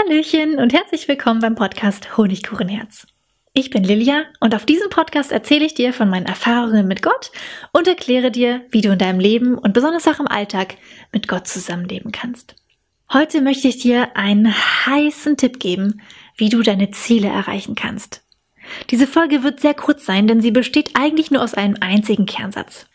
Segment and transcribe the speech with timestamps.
[0.00, 3.06] Hallöchen und herzlich willkommen beim Podcast Honigkuchenherz.
[3.52, 7.30] Ich bin Lilia und auf diesem Podcast erzähle ich dir von meinen Erfahrungen mit Gott
[7.72, 10.76] und erkläre dir, wie du in deinem Leben und besonders auch im Alltag
[11.12, 12.54] mit Gott zusammenleben kannst.
[13.12, 16.00] Heute möchte ich dir einen heißen Tipp geben,
[16.36, 18.22] wie du deine Ziele erreichen kannst.
[18.90, 22.86] Diese Folge wird sehr kurz sein, denn sie besteht eigentlich nur aus einem einzigen Kernsatz.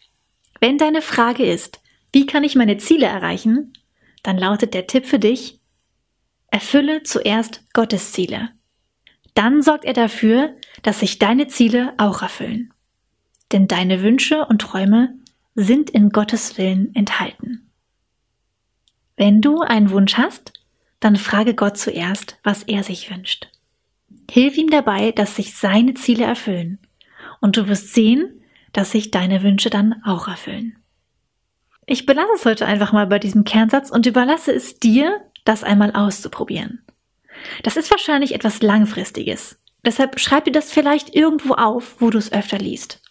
[0.60, 1.82] Wenn deine Frage ist,
[2.14, 3.74] wie kann ich meine Ziele erreichen,
[4.24, 5.60] dann lautet der Tipp für dich,
[6.56, 8.48] erfülle zuerst Gottes Ziele.
[9.34, 12.74] Dann sorgt er dafür, dass sich deine Ziele auch erfüllen.
[13.52, 15.16] Denn deine Wünsche und Träume
[15.56, 17.70] sind in Gottes Willen enthalten.
[19.18, 20.54] Wenn du einen Wunsch hast,
[21.02, 23.50] dann frage Gott zuerst, was er sich wünscht.
[24.32, 26.80] Hilf ihm dabei, dass sich seine Ziele erfüllen.
[27.42, 28.42] Und du wirst sehen,
[28.72, 30.78] dass sich deine Wünsche dann auch erfüllen.
[31.86, 35.92] Ich belasse es heute einfach mal bei diesem Kernsatz und überlasse es dir, das einmal
[35.92, 36.84] auszuprobieren.
[37.64, 39.58] Das ist wahrscheinlich etwas Langfristiges.
[39.86, 43.02] Deshalb schreib dir das vielleicht irgendwo auf, wo du es öfter liest.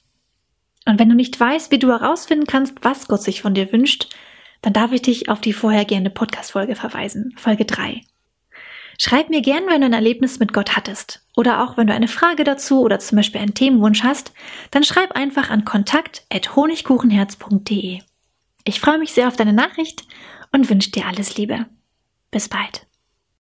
[0.86, 4.14] Und wenn du nicht weißt, wie du herausfinden kannst, was Gott sich von dir wünscht,
[4.61, 8.03] dann darf ich dich auf die vorhergehende Podcast-Folge verweisen, Folge 3.
[8.98, 11.27] Schreib mir gern, wenn du ein Erlebnis mit Gott hattest.
[11.36, 14.33] Oder auch wenn du eine Frage dazu oder zum Beispiel einen Themenwunsch hast,
[14.70, 18.01] dann schreib einfach an kontakt.honigkuchenherz.de.
[18.64, 20.05] Ich freue mich sehr auf deine Nachricht
[20.53, 21.67] und wünsche dir alles Liebe.
[22.34, 22.84] Bis bald.